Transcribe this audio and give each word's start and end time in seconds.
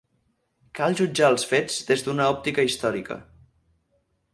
Cal 0.79 0.97
jutjar 1.01 1.29
els 1.35 1.47
fets 1.53 1.77
des 1.93 2.05
d'una 2.09 2.33
òptica 2.33 2.69
històrica. 2.71 3.23